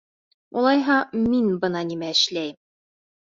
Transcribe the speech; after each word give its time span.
Улайһа, 0.61 0.95
мин 1.25 1.51
бына 1.65 1.83
нимә 1.91 2.09
эшләйем! 2.17 2.57